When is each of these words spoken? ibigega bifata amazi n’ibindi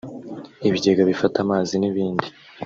ibigega 0.67 1.01
bifata 1.09 1.37
amazi 1.45 1.73
n’ibindi 1.77 2.27